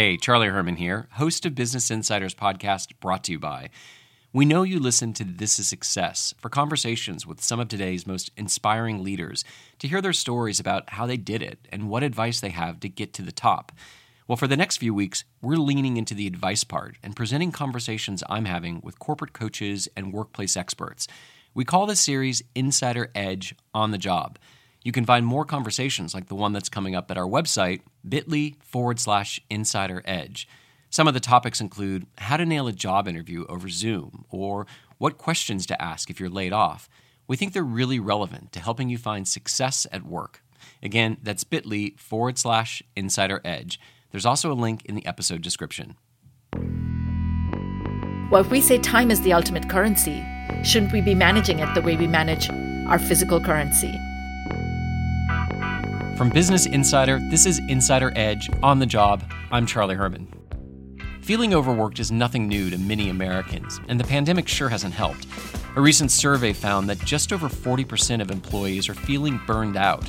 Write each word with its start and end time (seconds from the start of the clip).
Hey, 0.00 0.16
Charlie 0.16 0.46
Herman 0.46 0.76
here, 0.76 1.08
host 1.14 1.44
of 1.44 1.56
Business 1.56 1.90
Insiders 1.90 2.32
podcast 2.32 2.92
brought 3.00 3.24
to 3.24 3.32
you 3.32 3.40
by. 3.40 3.70
We 4.32 4.44
know 4.44 4.62
you 4.62 4.78
listen 4.78 5.12
to 5.14 5.24
This 5.24 5.58
is 5.58 5.66
Success 5.66 6.32
for 6.38 6.48
conversations 6.48 7.26
with 7.26 7.42
some 7.42 7.58
of 7.58 7.66
today's 7.66 8.06
most 8.06 8.30
inspiring 8.36 9.02
leaders 9.02 9.44
to 9.80 9.88
hear 9.88 10.00
their 10.00 10.12
stories 10.12 10.60
about 10.60 10.90
how 10.90 11.06
they 11.06 11.16
did 11.16 11.42
it 11.42 11.66
and 11.72 11.90
what 11.90 12.04
advice 12.04 12.38
they 12.38 12.50
have 12.50 12.78
to 12.78 12.88
get 12.88 13.12
to 13.14 13.22
the 13.22 13.32
top. 13.32 13.72
Well, 14.28 14.36
for 14.36 14.46
the 14.46 14.56
next 14.56 14.76
few 14.76 14.94
weeks, 14.94 15.24
we're 15.42 15.56
leaning 15.56 15.96
into 15.96 16.14
the 16.14 16.28
advice 16.28 16.62
part 16.62 16.96
and 17.02 17.16
presenting 17.16 17.50
conversations 17.50 18.22
I'm 18.30 18.44
having 18.44 18.80
with 18.84 19.00
corporate 19.00 19.32
coaches 19.32 19.88
and 19.96 20.12
workplace 20.12 20.56
experts. 20.56 21.08
We 21.54 21.64
call 21.64 21.86
this 21.86 21.98
series 21.98 22.44
Insider 22.54 23.10
Edge 23.16 23.52
on 23.74 23.90
the 23.90 23.98
Job. 23.98 24.38
You 24.82 24.92
can 24.92 25.04
find 25.04 25.26
more 25.26 25.44
conversations 25.44 26.14
like 26.14 26.28
the 26.28 26.34
one 26.34 26.52
that's 26.52 26.68
coming 26.68 26.94
up 26.94 27.10
at 27.10 27.18
our 27.18 27.26
website, 27.26 27.80
bit.ly 28.08 28.54
forward 28.60 29.00
slash 29.00 29.40
insider 29.50 30.02
edge. 30.04 30.48
Some 30.90 31.08
of 31.08 31.14
the 31.14 31.20
topics 31.20 31.60
include 31.60 32.06
how 32.16 32.36
to 32.36 32.46
nail 32.46 32.68
a 32.68 32.72
job 32.72 33.06
interview 33.06 33.44
over 33.48 33.68
Zoom 33.68 34.24
or 34.30 34.66
what 34.96 35.18
questions 35.18 35.66
to 35.66 35.82
ask 35.82 36.08
if 36.08 36.18
you're 36.18 36.30
laid 36.30 36.52
off. 36.52 36.88
We 37.26 37.36
think 37.36 37.52
they're 37.52 37.62
really 37.62 38.00
relevant 38.00 38.52
to 38.52 38.60
helping 38.60 38.88
you 38.88 38.96
find 38.96 39.28
success 39.28 39.86
at 39.92 40.04
work. 40.04 40.42
Again, 40.82 41.18
that's 41.22 41.44
bit.ly 41.44 41.92
forward 41.98 42.38
slash 42.38 42.82
insider 42.96 43.40
edge. 43.44 43.78
There's 44.10 44.24
also 44.24 44.50
a 44.50 44.54
link 44.54 44.86
in 44.86 44.94
the 44.94 45.04
episode 45.04 45.42
description. 45.42 45.96
Well, 48.30 48.40
if 48.40 48.50
we 48.50 48.60
say 48.60 48.78
time 48.78 49.10
is 49.10 49.20
the 49.22 49.32
ultimate 49.34 49.68
currency, 49.68 50.24
shouldn't 50.62 50.92
we 50.92 51.00
be 51.00 51.14
managing 51.14 51.58
it 51.58 51.74
the 51.74 51.82
way 51.82 51.96
we 51.96 52.06
manage 52.06 52.48
our 52.88 52.98
physical 52.98 53.40
currency? 53.40 53.92
From 56.18 56.30
Business 56.30 56.66
Insider, 56.66 57.20
this 57.30 57.46
is 57.46 57.60
Insider 57.68 58.12
Edge 58.16 58.50
on 58.60 58.80
the 58.80 58.86
job. 58.86 59.22
I'm 59.52 59.66
Charlie 59.66 59.94
Herman. 59.94 60.26
Feeling 61.22 61.54
overworked 61.54 62.00
is 62.00 62.10
nothing 62.10 62.48
new 62.48 62.70
to 62.70 62.76
many 62.76 63.08
Americans, 63.08 63.78
and 63.86 64.00
the 64.00 64.04
pandemic 64.04 64.48
sure 64.48 64.68
hasn't 64.68 64.94
helped. 64.94 65.28
A 65.76 65.80
recent 65.80 66.10
survey 66.10 66.52
found 66.52 66.88
that 66.88 66.98
just 66.98 67.32
over 67.32 67.48
40% 67.48 68.20
of 68.20 68.32
employees 68.32 68.88
are 68.88 68.94
feeling 68.94 69.40
burned 69.46 69.76
out. 69.76 70.08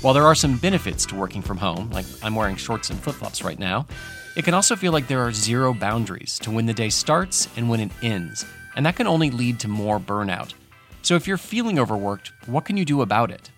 While 0.00 0.14
there 0.14 0.26
are 0.26 0.34
some 0.36 0.58
benefits 0.58 1.04
to 1.06 1.16
working 1.16 1.42
from 1.42 1.56
home, 1.56 1.90
like 1.90 2.06
I'm 2.22 2.36
wearing 2.36 2.54
shorts 2.54 2.90
and 2.90 3.00
flip 3.00 3.16
flops 3.16 3.42
right 3.42 3.58
now, 3.58 3.88
it 4.36 4.44
can 4.44 4.54
also 4.54 4.76
feel 4.76 4.92
like 4.92 5.08
there 5.08 5.26
are 5.26 5.32
zero 5.32 5.74
boundaries 5.74 6.38
to 6.38 6.52
when 6.52 6.66
the 6.66 6.72
day 6.72 6.88
starts 6.88 7.48
and 7.56 7.68
when 7.68 7.80
it 7.80 7.90
ends, 8.00 8.46
and 8.76 8.86
that 8.86 8.94
can 8.94 9.08
only 9.08 9.30
lead 9.32 9.58
to 9.58 9.66
more 9.66 9.98
burnout. 9.98 10.54
So 11.02 11.16
if 11.16 11.26
you're 11.26 11.36
feeling 11.36 11.80
overworked, 11.80 12.30
what 12.46 12.64
can 12.64 12.76
you 12.76 12.84
do 12.84 13.02
about 13.02 13.32
it? 13.32 13.50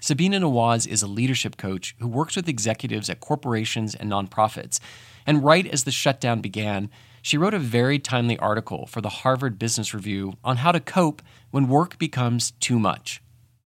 Sabina 0.00 0.40
Nawaz 0.40 0.86
is 0.86 1.02
a 1.02 1.06
leadership 1.06 1.58
coach 1.58 1.94
who 1.98 2.08
works 2.08 2.34
with 2.34 2.48
executives 2.48 3.10
at 3.10 3.20
corporations 3.20 3.94
and 3.94 4.10
nonprofits. 4.10 4.80
And 5.26 5.44
right 5.44 5.66
as 5.66 5.84
the 5.84 5.90
shutdown 5.90 6.40
began, 6.40 6.88
she 7.20 7.36
wrote 7.36 7.52
a 7.52 7.58
very 7.58 7.98
timely 7.98 8.38
article 8.38 8.86
for 8.86 9.02
the 9.02 9.10
Harvard 9.10 9.58
Business 9.58 9.92
Review 9.92 10.34
on 10.42 10.58
how 10.58 10.72
to 10.72 10.80
cope 10.80 11.20
when 11.50 11.68
work 11.68 11.98
becomes 11.98 12.52
too 12.52 12.78
much. 12.78 13.22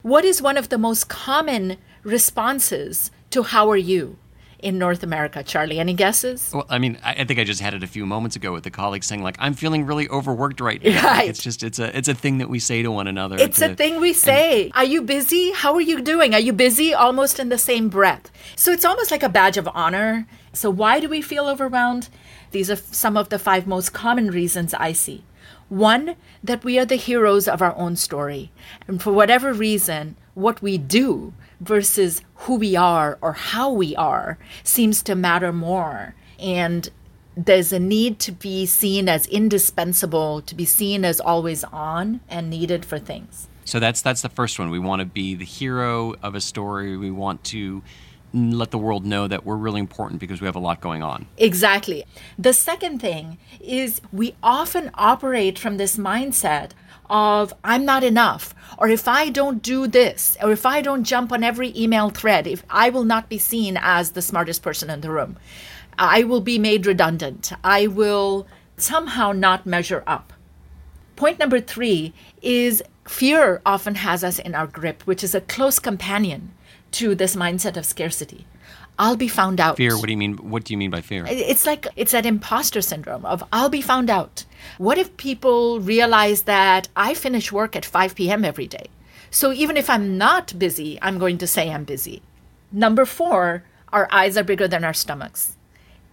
What 0.04 0.24
is 0.24 0.40
one 0.42 0.56
of 0.56 0.70
the 0.70 0.78
most 0.78 1.10
common 1.10 1.78
responses 2.04 3.10
to 3.32 3.44
how 3.44 3.70
are 3.72 3.78
you 3.78 4.18
in 4.62 4.78
North 4.78 5.04
America, 5.04 5.44
Charlie? 5.44 5.80
Any 5.80 5.94
guesses? 5.94 6.52
Well, 6.54 6.66
I 6.70 6.78
mean, 6.80 6.98
I 7.04 7.24
think 7.24 7.40
I 7.40 7.44
just 7.44 7.62
had 7.62 7.74
it 7.74 7.84
a 7.84 7.88
few 7.88 8.06
moments 8.06 8.36
ago 8.36 8.54
with 8.54 8.64
the 8.64 8.72
colleague 8.72 9.04
saying 9.04 9.24
like, 9.24 9.36
"I'm 9.40 9.54
feeling 9.54 9.86
really 9.86 10.08
overworked 10.10 10.62
right 10.62 10.84
now." 10.84 11.04
Right. 11.04 11.18
Like, 11.20 11.30
it's 11.30 11.44
just 11.44 11.64
it's 11.64 11.80
a 11.80 11.96
it's 11.98 12.08
a 12.08 12.14
thing 12.14 12.38
that 12.40 12.50
we 12.50 12.60
say 12.60 12.82
to 12.82 12.92
one 12.92 13.08
another. 13.08 13.38
It's 13.40 13.60
to, 13.60 13.72
a 13.72 13.76
thing 13.76 14.00
we 14.00 14.14
say. 14.14 14.72
Are 14.76 14.84
you 14.84 15.02
busy? 15.02 15.52
How 15.52 15.74
are 15.76 15.82
you 15.82 16.02
doing? 16.02 16.34
Are 16.34 16.40
you 16.40 16.54
busy? 16.54 16.94
Almost 16.94 17.40
in 17.40 17.50
the 17.50 17.58
same 17.58 17.90
breath. 17.90 18.32
So 18.56 18.72
it's 18.72 18.86
almost 18.86 19.12
like 19.12 19.24
a 19.24 19.30
badge 19.30 19.58
of 19.58 19.68
honor. 19.74 20.28
So 20.54 20.70
why 20.70 21.00
do 21.00 21.10
we 21.10 21.22
feel 21.22 21.48
overwhelmed? 21.48 22.10
These 22.52 22.72
are 22.72 22.76
some 22.76 23.16
of 23.18 23.30
the 23.30 23.40
five 23.40 23.68
most 23.68 23.94
common 23.94 24.32
reasons 24.32 24.74
I 24.74 24.92
see. 24.94 25.24
One, 25.70 26.16
that 26.44 26.64
we 26.64 26.80
are 26.80 26.86
the 26.86 26.96
heroes 26.96 27.48
of 27.48 27.62
our 27.62 27.76
own 27.76 27.96
story. 27.96 28.52
And 28.88 29.02
for 29.02 29.14
whatever 29.14 29.54
reason, 29.54 30.16
what 30.34 30.62
we 30.62 30.80
do 30.80 31.34
versus 31.60 32.22
who 32.36 32.56
we 32.56 32.76
are 32.76 33.18
or 33.22 33.34
how 33.34 33.72
we 33.72 33.96
are 33.96 34.38
seems 34.64 35.04
to 35.04 35.16
matter 35.16 35.52
more. 35.52 36.16
And 36.40 36.90
there's 37.36 37.72
a 37.72 37.80
need 37.80 38.20
to 38.20 38.32
be 38.32 38.66
seen 38.66 39.08
as 39.08 39.26
indispensable, 39.28 40.42
to 40.42 40.56
be 40.56 40.66
seen 40.66 41.06
as 41.06 41.20
always 41.20 41.64
on 41.66 42.22
and 42.30 42.50
needed 42.50 42.86
for 42.86 43.00
things. 43.00 43.48
So 43.66 43.80
that's 43.80 44.02
that's 44.02 44.22
the 44.22 44.30
first 44.30 44.58
one. 44.58 44.72
We 44.72 44.80
want 44.80 45.02
to 45.02 45.06
be 45.06 45.36
the 45.36 45.46
hero 45.46 46.16
of 46.24 46.34
a 46.34 46.42
story. 46.42 46.98
We 46.98 47.12
want 47.12 47.44
to 47.46 47.84
let 48.34 48.72
the 48.72 48.78
world 48.78 49.06
know 49.06 49.28
that 49.28 49.46
we're 49.46 49.56
really 49.56 49.80
important 49.80 50.20
because 50.20 50.42
we 50.42 50.46
have 50.46 50.56
a 50.56 50.60
lot 50.60 50.82
going 50.82 51.02
on. 51.02 51.26
Exactly. 51.38 52.06
The 52.38 52.54
second 52.54 53.00
thing 53.00 53.38
is 53.60 54.02
we 54.12 54.36
often 54.44 54.92
operate 54.94 55.58
from 55.58 55.78
this 55.78 55.98
mindset 55.98 56.72
of 57.10 57.54
I'm 57.64 57.86
not 57.86 58.04
enough, 58.04 58.54
or 58.78 58.90
if 58.90 59.08
I 59.08 59.30
don't 59.30 59.62
do 59.62 59.88
this, 59.88 60.38
or 60.42 60.52
if 60.52 60.66
I 60.66 60.82
don't 60.82 61.04
jump 61.04 61.32
on 61.32 61.44
every 61.44 61.74
email 61.76 62.10
thread, 62.10 62.48
if 62.48 62.64
I 62.70 62.90
will 62.90 63.04
not 63.04 63.30
be 63.30 63.38
seen 63.38 63.78
as 63.82 64.12
the 64.12 64.22
smartest 64.22 64.62
person 64.62 64.90
in 64.90 65.02
the 65.02 65.12
room, 65.12 65.38
I 65.98 66.24
will 66.24 66.42
be 66.42 66.60
made 66.60 66.86
redundant. 66.86 67.52
I 67.64 67.88
will 67.88 68.48
somehow 68.78 69.32
not 69.32 69.66
measure 69.66 70.04
up. 70.08 70.34
Point 71.16 71.40
number 71.40 71.60
three 71.60 72.14
is 72.42 72.82
fear 73.10 73.60
often 73.66 73.96
has 73.96 74.24
us 74.24 74.38
in 74.40 74.54
our 74.54 74.68
grip, 74.68 75.02
which 75.04 75.24
is 75.24 75.34
a 75.34 75.42
close 75.42 75.80
companion 75.80 76.52
to 76.92 77.16
this 77.16 77.36
mindset 77.36 77.76
of 77.76 77.86
scarcity. 77.86 78.46
I'll 79.00 79.16
be 79.16 79.28
found 79.28 79.60
out. 79.60 79.78
Fear. 79.78 79.98
What 79.98 80.06
do 80.06 80.12
you 80.12 80.18
mean? 80.18 80.38
What 80.38 80.64
do 80.66 80.74
you 80.74 80.78
mean 80.78 80.92
by 80.92 81.02
fear? 81.02 81.26
It's 81.28 81.66
like 81.66 81.88
it's 81.96 82.12
that 82.12 82.26
imposter 82.26 82.82
syndrome 82.82 83.26
of 83.26 83.44
I'll 83.52 83.70
be 83.70 83.82
found 83.82 84.10
out. 84.10 84.46
What 84.78 84.98
if 84.98 85.18
people 85.18 85.80
realize 85.80 86.44
that 86.44 86.88
I 86.96 87.14
finish 87.14 87.52
work 87.52 87.76
at 87.76 87.86
5 87.86 88.16
p.m. 88.16 88.46
every 88.46 88.68
day? 88.68 88.88
So 89.32 89.54
even 89.54 89.78
if 89.78 89.90
I'm 89.90 90.18
not 90.18 90.58
busy, 90.60 91.00
I'm 91.02 91.18
going 91.18 91.38
to 91.40 91.48
say 91.48 91.72
I'm 91.72 91.86
busy. 91.86 92.22
Number 92.72 93.06
four, 93.06 93.64
our 93.92 94.08
eyes 94.12 94.38
are 94.38 94.44
bigger 94.44 94.68
than 94.68 94.84
our 94.84 94.94
stomachs. 94.94 95.56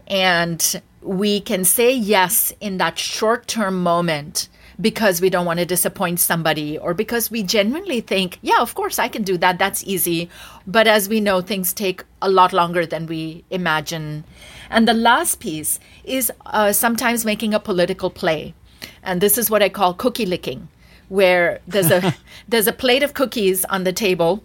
And 0.07 0.81
we 1.03 1.41
can 1.41 1.65
say 1.65 1.93
yes 1.95 2.53
in 2.61 2.79
that 2.79 2.99
short 2.99 3.49
term 3.49 3.83
moment 3.83 4.49
because 4.81 5.21
we 5.21 5.31
don't 5.31 5.47
want 5.47 5.59
to 5.59 5.67
disappoint 5.67 6.21
somebody 6.21 6.77
or 6.79 6.95
because 6.95 7.31
we 7.31 7.43
genuinely 7.43 8.01
think, 8.01 8.39
yeah, 8.43 8.61
of 8.61 8.75
course, 8.75 8.99
I 8.99 9.09
can 9.09 9.23
do 9.23 9.39
that. 9.39 9.59
That's 9.59 9.85
easy. 9.85 10.29
But 10.67 10.87
as 10.87 11.09
we 11.09 11.21
know, 11.21 11.41
things 11.41 11.73
take 11.73 12.05
a 12.21 12.29
lot 12.29 12.53
longer 12.53 12.85
than 12.85 13.07
we 13.07 13.45
imagine. 13.51 14.25
And 14.71 14.87
the 14.87 14.95
last 14.95 15.41
piece 15.41 15.81
is 16.05 16.31
uh, 16.47 16.73
sometimes 16.73 17.25
making 17.25 17.55
a 17.55 17.61
political 17.61 18.11
play. 18.11 18.55
And 19.03 19.21
this 19.21 19.39
is 19.39 19.51
what 19.51 19.63
I 19.63 19.69
call 19.69 19.95
cookie 19.95 20.27
licking, 20.27 20.69
where 21.09 21.61
there's 21.67 21.91
a 21.91 22.15
there's 22.49 22.67
a 22.67 22.73
plate 22.73 23.03
of 23.03 23.15
cookies 23.15 23.65
on 23.67 23.85
the 23.85 23.93
table 23.93 24.43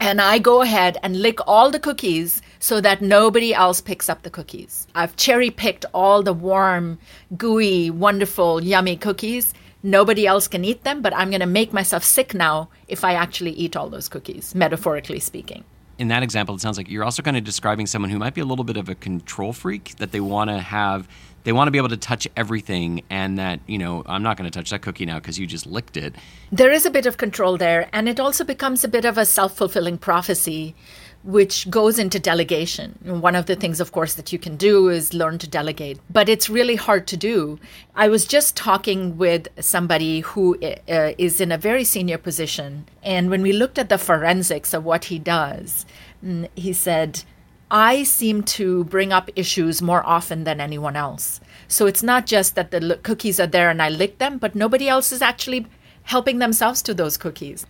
and 0.00 0.20
I 0.20 0.38
go 0.38 0.62
ahead 0.62 0.98
and 1.02 1.20
lick 1.20 1.38
all 1.46 1.70
the 1.70 1.80
cookies 1.80 2.42
so 2.58 2.80
that 2.80 3.02
nobody 3.02 3.52
else 3.54 3.80
picks 3.80 4.08
up 4.08 4.22
the 4.22 4.30
cookies. 4.30 4.86
I've 4.94 5.16
cherry 5.16 5.50
picked 5.50 5.84
all 5.92 6.22
the 6.22 6.32
warm, 6.32 6.98
gooey, 7.36 7.90
wonderful, 7.90 8.62
yummy 8.62 8.96
cookies 8.96 9.54
Nobody 9.82 10.26
else 10.26 10.48
can 10.48 10.64
eat 10.64 10.82
them, 10.82 11.02
but 11.02 11.14
I'm 11.14 11.30
going 11.30 11.40
to 11.40 11.46
make 11.46 11.72
myself 11.72 12.02
sick 12.02 12.34
now 12.34 12.68
if 12.88 13.04
I 13.04 13.14
actually 13.14 13.52
eat 13.52 13.76
all 13.76 13.88
those 13.88 14.08
cookies, 14.08 14.54
metaphorically 14.54 15.20
speaking. 15.20 15.64
In 15.98 16.08
that 16.08 16.22
example, 16.22 16.54
it 16.54 16.60
sounds 16.60 16.76
like 16.76 16.88
you're 16.88 17.04
also 17.04 17.22
kind 17.22 17.36
of 17.36 17.42
describing 17.42 17.86
someone 17.86 18.10
who 18.10 18.18
might 18.18 18.34
be 18.34 18.40
a 18.40 18.44
little 18.44 18.64
bit 18.64 18.76
of 18.76 18.88
a 18.88 18.94
control 18.94 19.52
freak, 19.52 19.96
that 19.96 20.12
they 20.12 20.20
want 20.20 20.48
to 20.48 20.58
have, 20.58 21.08
they 21.42 21.52
want 21.52 21.66
to 21.66 21.72
be 21.72 21.78
able 21.78 21.88
to 21.88 21.96
touch 21.96 22.28
everything, 22.36 23.02
and 23.10 23.38
that, 23.38 23.58
you 23.66 23.78
know, 23.78 24.04
I'm 24.06 24.22
not 24.22 24.36
going 24.36 24.48
to 24.48 24.56
touch 24.56 24.70
that 24.70 24.80
cookie 24.80 25.06
now 25.06 25.18
because 25.18 25.38
you 25.40 25.46
just 25.46 25.66
licked 25.66 25.96
it. 25.96 26.14
There 26.52 26.70
is 26.70 26.86
a 26.86 26.90
bit 26.90 27.06
of 27.06 27.16
control 27.16 27.56
there, 27.56 27.88
and 27.92 28.08
it 28.08 28.20
also 28.20 28.44
becomes 28.44 28.84
a 28.84 28.88
bit 28.88 29.04
of 29.04 29.18
a 29.18 29.26
self 29.26 29.56
fulfilling 29.56 29.98
prophecy 29.98 30.76
which 31.24 31.68
goes 31.68 31.98
into 31.98 32.18
delegation. 32.18 32.98
One 33.02 33.34
of 33.34 33.46
the 33.46 33.56
things, 33.56 33.80
of 33.80 33.92
course, 33.92 34.14
that 34.14 34.32
you 34.32 34.38
can 34.38 34.56
do 34.56 34.88
is 34.88 35.12
learn 35.12 35.38
to 35.38 35.48
delegate, 35.48 35.98
but 36.10 36.28
it's 36.28 36.48
really 36.48 36.76
hard 36.76 37.06
to 37.08 37.16
do. 37.16 37.58
I 37.94 38.08
was 38.08 38.24
just 38.24 38.56
talking 38.56 39.18
with 39.18 39.48
somebody 39.60 40.20
who 40.20 40.56
uh, 40.60 41.12
is 41.18 41.40
in 41.40 41.50
a 41.50 41.58
very 41.58 41.84
senior 41.84 42.18
position, 42.18 42.86
and 43.02 43.30
when 43.30 43.42
we 43.42 43.52
looked 43.52 43.78
at 43.78 43.88
the 43.88 43.98
forensics 43.98 44.72
of 44.72 44.84
what 44.84 45.06
he 45.06 45.18
does, 45.18 45.84
mm, 46.24 46.48
he 46.54 46.72
said, 46.72 47.24
I 47.70 48.04
seem 48.04 48.44
to 48.44 48.84
bring 48.84 49.12
up 49.12 49.28
issues 49.36 49.82
more 49.82 50.06
often 50.06 50.44
than 50.44 50.60
anyone 50.60 50.96
else. 50.96 51.40
So 51.66 51.84
it's 51.84 52.02
not 52.02 52.24
just 52.24 52.54
that 52.54 52.70
the 52.70 52.98
cookies 53.02 53.38
are 53.38 53.46
there 53.46 53.68
and 53.68 53.82
I 53.82 53.90
lick 53.90 54.16
them, 54.18 54.38
but 54.38 54.54
nobody 54.54 54.88
else 54.88 55.12
is 55.12 55.20
actually 55.20 55.66
helping 56.04 56.38
themselves 56.38 56.80
to 56.80 56.94
those 56.94 57.18
cookies 57.18 57.66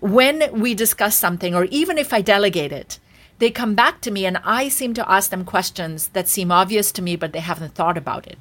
when 0.00 0.50
we 0.58 0.74
discuss 0.74 1.16
something, 1.16 1.54
or 1.54 1.64
even 1.66 1.98
if 1.98 2.12
I 2.12 2.22
delegate 2.22 2.72
it, 2.72 2.98
they 3.38 3.50
come 3.50 3.74
back 3.74 4.00
to 4.02 4.10
me 4.10 4.26
and 4.26 4.38
I 4.44 4.68
seem 4.68 4.92
to 4.94 5.10
ask 5.10 5.30
them 5.30 5.44
questions 5.44 6.08
that 6.08 6.28
seem 6.28 6.52
obvious 6.52 6.92
to 6.92 7.02
me, 7.02 7.16
but 7.16 7.32
they 7.32 7.40
haven't 7.40 7.74
thought 7.74 7.96
about 7.96 8.26
it. 8.26 8.38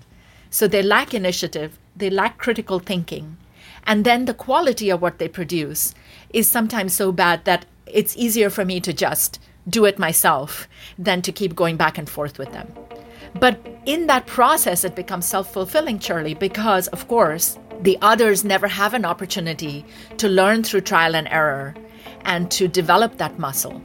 So 0.50 0.68
they 0.68 0.82
lack 0.82 1.14
initiative, 1.14 1.78
they 1.96 2.10
lack 2.10 2.38
critical 2.38 2.80
thinking. 2.80 3.38
And 3.86 4.04
then 4.04 4.26
the 4.26 4.34
quality 4.34 4.90
of 4.90 5.02
what 5.02 5.20
they 5.20 5.28
produce 5.28 5.94
is 6.32 6.50
sometimes 6.50 6.94
so 6.94 7.12
bad 7.12 7.46
that 7.46 7.66
it's 7.86 8.18
easier 8.18 8.50
for 8.50 8.66
me 8.66 8.80
to 8.82 8.94
just 8.94 9.40
do 9.68 9.86
it 9.86 10.00
myself 10.00 10.68
than 10.98 11.22
to 11.22 11.32
keep 11.32 11.56
going 11.56 11.78
back 11.78 11.98
and 11.98 12.10
forth 12.10 12.38
with 12.38 12.52
them. 12.52 12.72
But 13.40 13.60
in 13.86 14.08
that 14.08 14.28
process, 14.28 14.84
it 14.84 14.96
becomes 14.96 15.26
self 15.26 15.54
fulfilling, 15.54 16.00
Charlie, 16.00 16.34
because, 16.34 16.88
of 16.88 17.08
course, 17.08 17.58
the 17.82 17.98
others 18.02 18.44
never 18.44 18.68
have 18.68 18.94
an 18.94 19.06
opportunity 19.06 19.86
to 20.18 20.28
learn 20.28 20.64
through 20.64 20.82
trial 20.82 21.16
and 21.16 21.28
error 21.28 21.76
and 22.26 22.52
to 22.52 22.68
develop 22.68 23.18
that 23.18 23.40
muscle. 23.40 23.82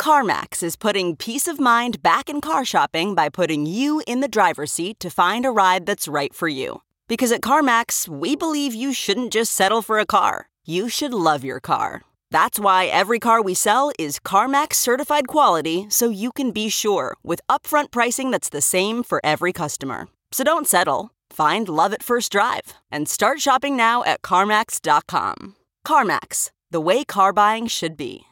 CarMax 0.00 0.62
is 0.62 0.76
putting 0.76 1.16
peace 1.16 1.48
of 1.48 1.58
mind 1.58 2.02
back 2.02 2.30
in 2.30 2.40
car 2.40 2.64
shopping 2.64 3.14
by 3.14 3.28
putting 3.28 3.66
you 3.66 4.00
in 4.06 4.20
the 4.20 4.28
driver's 4.28 4.72
seat 4.72 5.00
to 5.00 5.10
find 5.10 5.44
a 5.44 5.50
ride 5.50 5.86
that's 5.86 6.06
right 6.06 6.32
for 6.32 6.48
you. 6.48 6.82
Because 7.08 7.32
at 7.32 7.40
CarMax, 7.40 8.08
we 8.08 8.36
believe 8.36 8.74
you 8.74 8.92
shouldn't 8.92 9.32
just 9.32 9.52
settle 9.52 9.82
for 9.82 9.98
a 9.98 10.06
car, 10.06 10.48
you 10.64 10.88
should 10.88 11.12
love 11.12 11.44
your 11.44 11.58
car. 11.60 12.02
That's 12.30 12.60
why 12.60 12.86
every 12.86 13.18
car 13.18 13.42
we 13.42 13.54
sell 13.54 13.90
is 13.98 14.20
CarMax 14.20 14.74
certified 14.74 15.26
quality 15.26 15.86
so 15.88 16.10
you 16.10 16.30
can 16.30 16.52
be 16.52 16.68
sure 16.68 17.16
with 17.24 17.40
upfront 17.48 17.90
pricing 17.90 18.30
that's 18.30 18.50
the 18.50 18.60
same 18.60 19.02
for 19.02 19.20
every 19.24 19.52
customer. 19.52 20.08
So 20.30 20.44
don't 20.44 20.68
settle. 20.68 21.10
Find 21.30 21.68
love 21.68 21.92
at 21.92 22.02
first 22.02 22.32
drive 22.32 22.74
and 22.90 23.08
start 23.08 23.40
shopping 23.40 23.76
now 23.76 24.04
at 24.04 24.22
CarMax.com. 24.22 25.56
CarMax, 25.86 26.50
the 26.70 26.80
way 26.80 27.04
car 27.04 27.32
buying 27.32 27.66
should 27.66 27.96
be. 27.96 28.22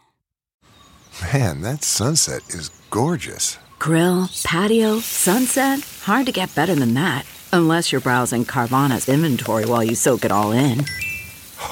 Man, 1.33 1.63
that 1.63 1.83
sunset 1.83 2.43
is 2.51 2.69
gorgeous. 2.91 3.59
Grill, 3.79 4.29
patio, 4.45 4.99
sunset. 5.01 5.81
Hard 6.03 6.27
to 6.27 6.33
get 6.33 6.55
better 6.55 6.75
than 6.75 6.95
that. 6.95 7.25
Unless 7.53 7.93
you're 7.93 8.01
browsing 8.01 8.45
Carvana's 8.45 9.09
inventory 9.09 9.65
while 9.65 9.85
you 9.85 9.95
soak 9.95 10.25
it 10.25 10.33
all 10.33 10.53
in. 10.53 10.85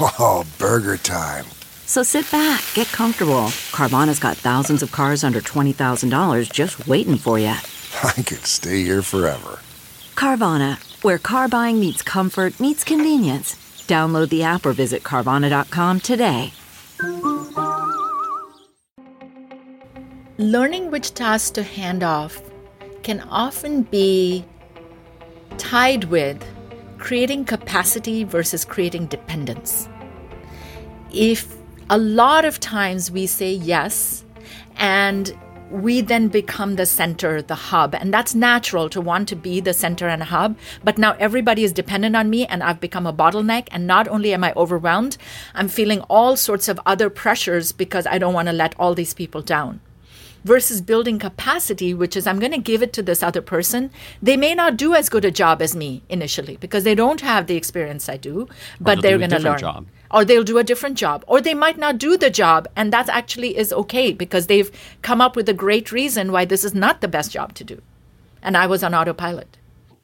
Oh, 0.00 0.44
burger 0.58 0.96
time. 0.96 1.44
So 1.86 2.02
sit 2.02 2.30
back, 2.30 2.64
get 2.74 2.86
comfortable. 2.88 3.48
Carvana's 3.72 4.18
got 4.18 4.36
thousands 4.36 4.82
of 4.82 4.92
cars 4.92 5.22
under 5.22 5.40
$20,000 5.40 6.50
just 6.50 6.86
waiting 6.88 7.16
for 7.16 7.38
you. 7.38 7.48
I 8.02 8.12
could 8.22 8.46
stay 8.46 8.82
here 8.82 9.02
forever. 9.02 9.60
Carvana, 10.14 10.78
where 11.04 11.18
car 11.18 11.48
buying 11.48 11.78
meets 11.78 12.02
comfort, 12.02 12.58
meets 12.58 12.82
convenience. 12.82 13.54
Download 13.86 14.28
the 14.30 14.42
app 14.42 14.64
or 14.64 14.72
visit 14.72 15.02
Carvana.com 15.02 16.00
today. 16.00 16.52
Learning 20.38 20.90
which 20.90 21.14
tasks 21.14 21.50
to 21.50 21.62
hand 21.62 22.02
off 22.02 22.42
can 23.02 23.20
often 23.30 23.82
be 23.82 24.44
tied 25.58 26.04
with 26.04 26.42
creating 26.98 27.44
capacity 27.44 28.24
versus 28.24 28.64
creating 28.64 29.06
dependence. 29.06 29.88
If 31.12 31.54
a 31.90 31.98
lot 31.98 32.44
of 32.44 32.58
times 32.60 33.10
we 33.10 33.26
say 33.26 33.52
yes 33.52 34.24
and 34.76 35.36
we 35.70 36.00
then 36.00 36.28
become 36.28 36.76
the 36.76 36.86
center, 36.86 37.42
the 37.42 37.54
hub. 37.54 37.94
And 37.94 38.12
that's 38.12 38.34
natural 38.34 38.88
to 38.90 39.00
want 39.00 39.28
to 39.28 39.36
be 39.36 39.60
the 39.60 39.74
center 39.74 40.08
and 40.08 40.22
hub. 40.22 40.56
But 40.82 40.98
now 40.98 41.16
everybody 41.18 41.64
is 41.64 41.72
dependent 41.72 42.16
on 42.16 42.30
me 42.30 42.46
and 42.46 42.62
I've 42.62 42.80
become 42.80 43.06
a 43.06 43.12
bottleneck. 43.12 43.68
And 43.70 43.86
not 43.86 44.06
only 44.08 44.32
am 44.32 44.44
I 44.44 44.52
overwhelmed, 44.56 45.16
I'm 45.54 45.68
feeling 45.68 46.00
all 46.02 46.36
sorts 46.36 46.68
of 46.68 46.80
other 46.86 47.10
pressures 47.10 47.72
because 47.72 48.06
I 48.06 48.18
don't 48.18 48.34
want 48.34 48.48
to 48.48 48.52
let 48.52 48.74
all 48.78 48.94
these 48.94 49.14
people 49.14 49.42
down 49.42 49.80
versus 50.44 50.80
building 50.82 51.18
capacity, 51.18 51.94
which 51.94 52.16
is 52.16 52.26
I'm 52.26 52.38
going 52.38 52.52
to 52.52 52.58
give 52.58 52.82
it 52.82 52.92
to 52.94 53.02
this 53.02 53.22
other 53.22 53.40
person. 53.40 53.90
They 54.22 54.36
may 54.36 54.54
not 54.54 54.76
do 54.76 54.94
as 54.94 55.08
good 55.08 55.24
a 55.24 55.30
job 55.30 55.62
as 55.62 55.74
me 55.74 56.02
initially 56.08 56.56
because 56.58 56.84
they 56.84 56.94
don't 56.94 57.22
have 57.22 57.46
the 57.46 57.56
experience 57.56 58.08
I 58.08 58.18
do, 58.18 58.48
but 58.80 59.02
they're 59.02 59.18
going 59.18 59.30
to 59.30 59.38
learn. 59.38 59.58
Job. 59.58 59.86
Or 60.14 60.24
they'll 60.24 60.44
do 60.44 60.58
a 60.58 60.64
different 60.64 60.96
job, 60.96 61.24
or 61.26 61.40
they 61.40 61.54
might 61.54 61.76
not 61.76 61.98
do 61.98 62.16
the 62.16 62.30
job, 62.30 62.68
and 62.76 62.92
that 62.92 63.08
actually 63.08 63.56
is 63.56 63.72
okay 63.72 64.12
because 64.12 64.46
they've 64.46 64.70
come 65.02 65.20
up 65.20 65.34
with 65.34 65.48
a 65.48 65.52
great 65.52 65.90
reason 65.90 66.30
why 66.30 66.44
this 66.44 66.62
is 66.62 66.72
not 66.72 67.00
the 67.00 67.08
best 67.08 67.32
job 67.32 67.52
to 67.54 67.64
do. 67.64 67.82
And 68.40 68.56
I 68.56 68.68
was 68.68 68.84
on 68.84 68.94
autopilot. 68.94 69.58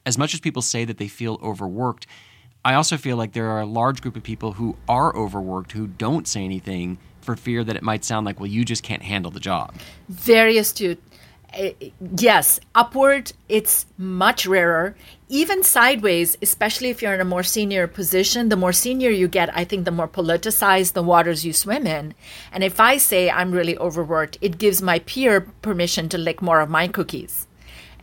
As 0.05 0.17
much 0.17 0.33
as 0.33 0.41
people 0.41 0.61
say 0.61 0.83
that 0.83 0.97
they 0.97 1.07
feel 1.07 1.39
overworked, 1.41 2.07
I 2.65 2.73
also 2.73 2.97
feel 2.97 3.15
like 3.15 3.31
there 3.31 3.49
are 3.51 3.61
a 3.61 3.65
large 3.65 4.01
group 4.01 4.17
of 4.17 4.23
people 4.23 4.51
who 4.51 4.75
are 4.89 5.15
overworked 5.15 5.71
who 5.71 5.87
don't 5.87 6.27
say 6.27 6.43
anything 6.43 6.97
for 7.21 7.37
fear 7.37 7.63
that 7.63 7.77
it 7.77 7.83
might 7.83 8.03
sound 8.03 8.25
like, 8.25 8.37
well, 8.39 8.49
you 8.49 8.65
just 8.65 8.83
can't 8.83 9.03
handle 9.03 9.31
the 9.31 9.39
job. 9.39 9.73
Very 10.09 10.57
astute. 10.57 11.01
Uh, 11.57 11.71
yes, 12.17 12.59
upward, 12.73 13.33
it's 13.49 13.85
much 13.97 14.47
rarer. 14.47 14.95
Even 15.27 15.63
sideways, 15.63 16.37
especially 16.41 16.89
if 16.89 17.01
you're 17.01 17.13
in 17.13 17.19
a 17.19 17.25
more 17.25 17.43
senior 17.43 17.87
position, 17.87 18.49
the 18.49 18.55
more 18.55 18.71
senior 18.71 19.09
you 19.09 19.27
get, 19.27 19.55
I 19.55 19.65
think 19.65 19.85
the 19.85 19.91
more 19.91 20.07
politicized 20.07 20.93
the 20.93 21.03
waters 21.03 21.45
you 21.45 21.51
swim 21.51 21.85
in. 21.85 22.13
And 22.53 22.63
if 22.63 22.79
I 22.79 22.97
say 22.97 23.29
I'm 23.29 23.51
really 23.51 23.77
overworked, 23.77 24.37
it 24.41 24.57
gives 24.57 24.81
my 24.81 24.99
peer 24.99 25.41
permission 25.61 26.07
to 26.09 26.17
lick 26.17 26.41
more 26.41 26.61
of 26.61 26.69
my 26.69 26.87
cookies 26.87 27.47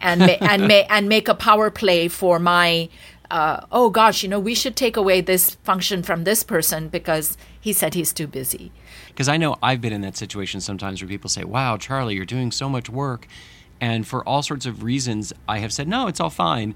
and, 0.00 0.21
ma- 0.21 0.37
and, 0.40 0.69
ma- 0.69 0.87
and 0.90 1.09
make 1.09 1.28
a 1.28 1.35
power 1.35 1.71
play 1.71 2.09
for 2.09 2.38
my 2.38 2.88
uh, 3.31 3.67
oh 3.71 3.91
gosh, 3.91 4.23
you 4.23 4.29
know, 4.29 4.41
we 4.41 4.55
should 4.55 4.77
take 4.77 4.97
away 4.97 5.21
this 5.21 5.57
function 5.57 6.03
from 6.03 6.25
this 6.25 6.43
person 6.43 6.89
because 6.89 7.37
he 7.61 7.73
said 7.73 7.95
he's 7.95 8.13
too 8.13 8.27
busy. 8.27 8.73
Because 9.09 9.29
I 9.29 9.37
know 9.37 9.57
I've 9.63 9.81
been 9.81 9.93
in 9.93 10.01
that 10.03 10.17
situation 10.17 10.61
sometimes 10.61 11.03
where 11.03 11.09
people 11.09 11.29
say, 11.29 11.45
wow, 11.45 11.77
Charlie, 11.77 12.15
you're 12.15 12.25
doing 12.25 12.51
so 12.51 12.69
much 12.69 12.89
work. 12.89 13.27
And 13.81 14.07
for 14.07 14.27
all 14.27 14.43
sorts 14.43 14.67
of 14.67 14.83
reasons, 14.83 15.33
I 15.47 15.59
have 15.59 15.73
said, 15.73 15.89
no, 15.89 16.07
it's 16.07 16.21
all 16.21 16.31
fine 16.31 16.75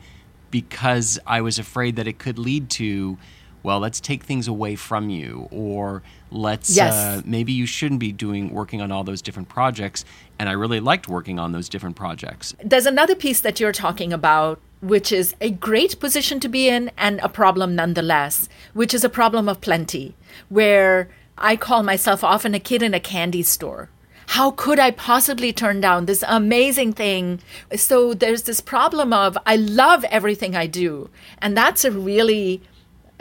because 0.50 1.18
I 1.26 1.40
was 1.40 1.58
afraid 1.58 1.96
that 1.96 2.06
it 2.06 2.18
could 2.18 2.38
lead 2.38 2.68
to, 2.70 3.18
well, 3.62 3.80
let's 3.80 4.00
take 4.00 4.22
things 4.22 4.46
away 4.46 4.76
from 4.76 5.08
you, 5.08 5.48
or 5.50 6.02
let's 6.32 6.74
yes. 6.74 6.92
uh, 6.92 7.22
maybe 7.24 7.52
you 7.52 7.66
shouldn't 7.66 8.00
be 8.00 8.12
doing 8.12 8.50
working 8.50 8.80
on 8.80 8.90
all 8.90 9.04
those 9.04 9.22
different 9.22 9.48
projects. 9.48 10.04
And 10.38 10.48
I 10.48 10.52
really 10.52 10.80
liked 10.80 11.08
working 11.08 11.38
on 11.38 11.52
those 11.52 11.68
different 11.68 11.96
projects. 11.96 12.54
There's 12.64 12.86
another 12.86 13.14
piece 13.14 13.40
that 13.40 13.60
you're 13.60 13.72
talking 13.72 14.12
about 14.12 14.60
which 14.82 15.12
is 15.12 15.34
a 15.40 15.48
great 15.48 16.00
position 16.00 16.40
to 16.40 16.48
be 16.48 16.68
in 16.68 16.90
and 16.98 17.20
a 17.20 17.28
problem 17.28 17.76
nonetheless, 17.76 18.48
which 18.74 18.92
is 18.92 19.04
a 19.04 19.08
problem 19.08 19.48
of 19.48 19.60
plenty, 19.60 20.16
where 20.48 21.08
I 21.38 21.56
call 21.56 21.84
myself 21.84 22.24
often 22.24 22.52
a 22.52 22.60
kid 22.60 22.82
in 22.82 22.92
a 22.92 23.00
candy 23.00 23.44
store. 23.44 23.90
How 24.26 24.50
could 24.50 24.78
I 24.78 24.90
possibly 24.90 25.52
turn 25.52 25.80
down 25.80 26.06
this 26.06 26.24
amazing 26.26 26.94
thing? 26.94 27.40
So 27.76 28.12
there's 28.12 28.42
this 28.42 28.60
problem 28.60 29.12
of 29.12 29.38
I 29.46 29.56
love 29.56 30.04
everything 30.04 30.56
I 30.56 30.66
do. 30.66 31.10
And 31.38 31.56
that's 31.56 31.84
a 31.84 31.90
really 31.90 32.60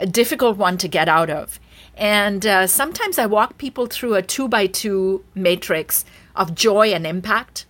a 0.00 0.06
difficult 0.06 0.56
one 0.56 0.78
to 0.78 0.88
get 0.88 1.08
out 1.08 1.30
of. 1.30 1.60
And 2.02 2.44
uh, 2.44 2.66
sometimes 2.66 3.16
I 3.16 3.26
walk 3.26 3.58
people 3.58 3.86
through 3.86 4.14
a 4.16 4.22
two 4.22 4.48
by 4.48 4.66
two 4.66 5.24
matrix 5.36 6.04
of 6.34 6.52
joy 6.52 6.92
and 6.92 7.06
impact. 7.06 7.64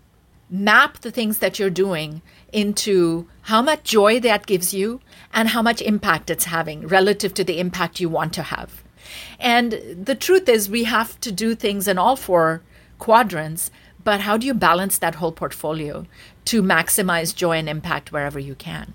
Map 0.49 1.01
the 1.01 1.11
things 1.11 1.37
that 1.39 1.59
you're 1.59 1.69
doing 1.69 2.23
into 2.51 3.29
how 3.43 3.61
much 3.61 3.83
joy 3.83 4.21
that 4.21 4.47
gives 4.47 4.73
you 4.73 5.03
and 5.35 5.51
how 5.51 5.61
much 5.61 5.83
impact 5.83 6.31
it's 6.31 6.47
having 6.47 6.87
relative 6.87 7.35
to 7.35 7.45
the 7.45 7.61
impact 7.61 8.01
you 8.01 8.09
want 8.09 8.33
to 8.33 8.43
have. 8.45 8.83
And 9.39 9.73
the 10.03 10.15
truth 10.15 10.49
is, 10.49 10.71
we 10.71 10.85
have 10.85 11.21
to 11.21 11.31
do 11.31 11.55
things 11.55 11.87
in 11.87 11.99
all 11.99 12.17
four 12.17 12.63
quadrants, 12.99 13.71
but 14.03 14.21
how 14.21 14.39
do 14.39 14.47
you 14.47 14.55
balance 14.55 14.97
that 14.97 15.17
whole 15.17 15.33
portfolio 15.33 16.07
to 16.47 16.63
maximize 16.63 17.37
joy 17.37 17.59
and 17.59 17.69
impact 17.69 18.13
wherever 18.13 18.39
you 18.39 18.55
can? 18.55 18.95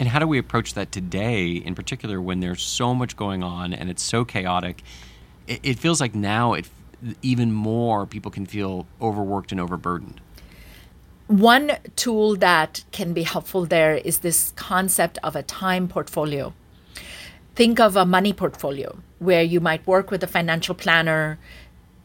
And 0.00 0.08
how 0.08 0.18
do 0.18 0.26
we 0.26 0.38
approach 0.38 0.72
that 0.74 0.92
today, 0.92 1.52
in 1.52 1.74
particular, 1.74 2.22
when 2.22 2.40
there's 2.40 2.62
so 2.62 2.94
much 2.94 3.16
going 3.16 3.42
on 3.42 3.74
and 3.74 3.90
it's 3.90 4.02
so 4.02 4.24
chaotic? 4.24 4.82
It, 5.46 5.60
it 5.62 5.78
feels 5.78 6.00
like 6.00 6.14
now 6.14 6.54
it 6.54 6.70
even 7.20 7.52
more 7.52 8.06
people 8.06 8.30
can 8.30 8.46
feel 8.46 8.86
overworked 9.00 9.52
and 9.52 9.60
overburdened. 9.60 10.22
One 11.26 11.72
tool 11.96 12.36
that 12.36 12.82
can 12.92 13.12
be 13.12 13.22
helpful 13.22 13.66
there 13.66 13.94
is 13.94 14.18
this 14.18 14.52
concept 14.56 15.18
of 15.22 15.36
a 15.36 15.42
time 15.42 15.86
portfolio. 15.86 16.54
Think 17.54 17.78
of 17.78 17.94
a 17.94 18.06
money 18.06 18.32
portfolio 18.32 18.98
where 19.18 19.42
you 19.42 19.60
might 19.60 19.86
work 19.86 20.10
with 20.10 20.22
a 20.24 20.26
financial 20.26 20.74
planner 20.74 21.38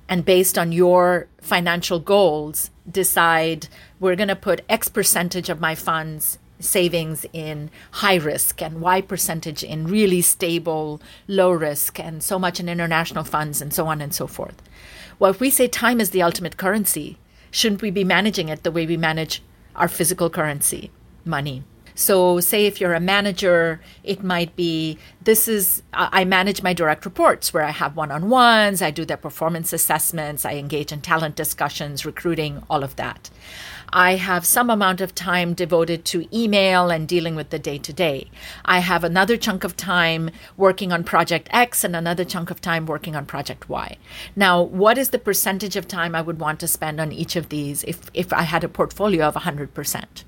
and 0.10 0.26
based 0.26 0.58
on 0.58 0.74
your 0.74 1.28
financial 1.42 2.00
goals, 2.00 2.72
decide 2.90 3.68
we're 4.02 4.18
going 4.18 4.28
to 4.28 4.36
put 4.36 4.62
X 4.70 4.90
percentage 4.90 5.50
of 5.50 5.62
my 5.62 5.76
funds 5.76 6.40
savings 6.60 7.26
in 7.34 7.70
high 7.92 8.16
risk 8.16 8.62
and 8.62 8.82
Y 8.82 9.02
percentage 9.02 9.64
in 9.64 9.88
really 9.88 10.22
stable, 10.22 11.02
low 11.28 11.52
risk, 11.52 12.00
and 12.00 12.24
so 12.24 12.40
much 12.40 12.60
in 12.60 12.70
international 12.70 13.24
funds, 13.24 13.62
and 13.62 13.74
so 13.74 13.88
on 13.88 14.02
and 14.02 14.14
so 14.14 14.28
forth. 14.28 14.62
Well, 15.20 15.32
if 15.32 15.40
we 15.40 15.50
say 15.50 15.68
time 15.68 16.02
is 16.02 16.10
the 16.10 16.22
ultimate 16.22 16.58
currency, 16.58 17.18
shouldn't 17.52 17.82
we 17.82 17.92
be 17.92 18.04
managing 18.04 18.50
it 18.50 18.64
the 18.64 18.72
way 18.72 18.86
we 18.86 18.98
manage 18.98 19.42
our 19.76 19.88
physical 19.88 20.30
currency, 20.30 20.92
money? 21.24 21.64
So, 21.98 22.42
say 22.42 22.66
if 22.66 22.82
you're 22.82 22.94
a 22.94 23.00
manager, 23.00 23.80
it 24.04 24.22
might 24.22 24.54
be 24.58 25.00
this 25.22 25.48
is, 25.48 25.82
I 25.94 26.26
manage 26.26 26.62
my 26.62 26.74
direct 26.74 27.06
reports 27.06 27.54
where 27.54 27.64
I 27.64 27.72
have 27.72 27.96
one 27.96 28.12
on 28.12 28.30
ones, 28.30 28.82
I 28.82 28.92
do 28.92 29.06
their 29.06 29.16
performance 29.16 29.72
assessments, 29.72 30.44
I 30.44 30.56
engage 30.56 30.92
in 30.92 31.00
talent 31.00 31.38
discussions, 31.38 32.06
recruiting, 32.06 32.64
all 32.70 32.84
of 32.84 32.98
that. 32.98 33.30
I 33.96 34.16
have 34.16 34.46
some 34.46 34.70
amount 34.70 35.00
of 35.00 35.16
time 35.16 35.54
devoted 35.54 36.04
to 36.06 36.28
email 36.38 36.90
and 36.90 37.08
dealing 37.08 37.34
with 37.34 37.50
the 37.50 37.58
day 37.58 37.78
to 37.78 37.94
day. 37.94 38.30
I 38.66 38.80
have 38.80 39.06
another 39.06 39.38
chunk 39.38 39.64
of 39.64 39.78
time 39.78 40.32
working 40.58 40.92
on 40.92 41.06
project 41.06 41.48
X 41.52 41.86
and 41.86 41.96
another 41.96 42.26
chunk 42.26 42.52
of 42.52 42.60
time 42.60 42.88
working 42.88 43.16
on 43.16 43.26
project 43.26 43.70
Y. 43.70 43.96
Now, 44.36 44.62
what 44.62 44.98
is 44.98 45.12
the 45.12 45.18
percentage 45.18 45.78
of 45.78 45.88
time 45.88 46.14
I 46.14 46.22
would 46.22 46.42
want 46.42 46.60
to 46.60 46.68
spend 46.68 47.00
on 47.00 47.14
each 47.14 47.38
of 47.38 47.48
these 47.48 47.86
if, 47.86 48.12
if 48.14 48.34
I 48.34 48.42
had 48.42 48.66
a 48.66 48.68
portfolio 48.68 49.28
of 49.28 49.36
100%? 49.36 50.26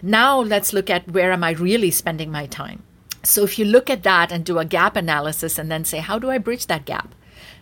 Now, 0.00 0.40
let's 0.40 0.72
look 0.72 0.88
at 0.88 1.10
where 1.10 1.32
am 1.32 1.44
I 1.44 1.50
really 1.50 1.90
spending 1.90 2.32
my 2.32 2.46
time. 2.46 2.82
So, 3.22 3.44
if 3.44 3.58
you 3.58 3.66
look 3.66 3.90
at 3.90 4.04
that 4.04 4.32
and 4.32 4.42
do 4.42 4.58
a 4.58 4.64
gap 4.64 4.96
analysis 4.96 5.58
and 5.58 5.70
then 5.70 5.84
say, 5.84 5.98
how 5.98 6.18
do 6.18 6.30
I 6.30 6.38
bridge 6.38 6.66
that 6.68 6.86
gap? 6.86 7.14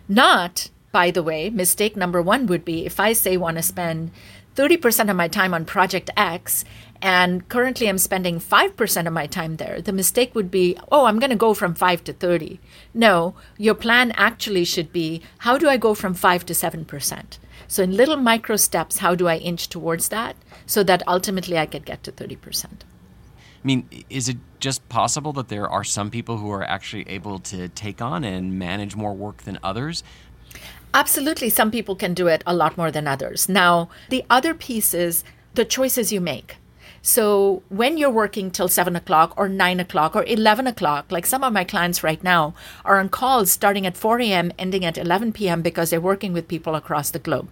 Not, 0.07 0.69
by 0.93 1.11
the 1.11 1.23
way, 1.23 1.49
mistake 1.49 1.97
number 1.97 2.21
one 2.21 2.45
would 2.45 2.63
be 2.63 2.85
if 2.85 3.01
I 3.01 3.11
say 3.11 3.35
want 3.35 3.57
to 3.57 3.63
spend 3.63 4.11
30% 4.55 5.09
of 5.09 5.15
my 5.15 5.27
time 5.27 5.53
on 5.53 5.65
project 5.65 6.09
X 6.15 6.65
and 7.01 7.47
currently 7.49 7.87
I'm 7.87 7.97
spending 7.97 8.39
5% 8.39 9.07
of 9.07 9.13
my 9.13 9.27
time 9.27 9.57
there, 9.57 9.81
the 9.81 9.91
mistake 9.91 10.33
would 10.33 10.49
be, 10.49 10.77
oh, 10.91 11.05
I'm 11.05 11.19
going 11.19 11.29
to 11.29 11.35
go 11.35 11.53
from 11.53 11.75
5 11.75 12.03
to 12.05 12.13
30. 12.13 12.59
No, 12.93 13.35
your 13.57 13.75
plan 13.75 14.11
actually 14.15 14.65
should 14.65 14.91
be, 14.91 15.21
how 15.39 15.57
do 15.57 15.69
I 15.69 15.77
go 15.77 15.93
from 15.93 16.13
5 16.13 16.45
to 16.47 16.53
7%? 16.53 17.37
So 17.67 17.83
in 17.83 17.95
little 17.95 18.17
micro 18.17 18.55
steps, 18.55 18.99
how 18.99 19.13
do 19.13 19.27
I 19.27 19.37
inch 19.37 19.69
towards 19.69 20.09
that 20.09 20.35
so 20.65 20.83
that 20.83 21.07
ultimately 21.07 21.57
I 21.57 21.65
could 21.65 21.85
get 21.85 22.03
to 22.03 22.11
30%? 22.11 22.65
I 22.65 23.67
mean, 23.67 23.89
is 24.11 24.29
it 24.29 24.37
just 24.59 24.87
possible 24.89 25.33
that 25.33 25.49
there 25.49 25.67
are 25.67 25.83
some 25.83 26.11
people 26.11 26.37
who 26.37 26.51
are 26.51 26.63
actually 26.63 27.09
able 27.09 27.39
to 27.39 27.67
take 27.69 28.01
on 28.01 28.23
and 28.23 28.59
manage 28.59 28.95
more 28.95 29.13
work 29.13 29.43
than 29.43 29.57
others? 29.63 30.03
Absolutely, 30.95 31.49
some 31.49 31.71
people 31.71 31.97
can 31.97 32.13
do 32.13 32.27
it 32.27 32.41
a 32.47 32.55
lot 32.55 32.77
more 32.77 32.89
than 32.89 33.05
others. 33.05 33.49
Now, 33.49 33.89
the 34.07 34.23
other 34.29 34.53
piece 34.53 34.93
is 34.93 35.25
the 35.53 35.65
choices 35.65 36.13
you 36.13 36.21
make. 36.21 36.55
So 37.01 37.63
when 37.67 37.97
you're 37.97 38.09
working 38.09 38.49
till 38.49 38.69
seven 38.69 38.95
o'clock 38.95 39.33
or 39.35 39.49
nine 39.49 39.81
o'clock 39.81 40.15
or 40.15 40.23
11 40.23 40.67
o'clock, 40.67 41.11
like 41.11 41.25
some 41.25 41.43
of 41.43 41.51
my 41.51 41.65
clients 41.65 42.01
right 42.01 42.23
now 42.23 42.53
are 42.85 42.97
on 42.97 43.09
calls 43.09 43.51
starting 43.51 43.85
at 43.85 43.97
4 43.97 44.21
a.m., 44.21 44.53
ending 44.57 44.85
at 44.85 44.97
11 44.97 45.33
p.m. 45.33 45.61
because 45.61 45.89
they're 45.89 45.99
working 45.99 46.31
with 46.31 46.47
people 46.47 46.75
across 46.75 47.11
the 47.11 47.19
globe. 47.19 47.49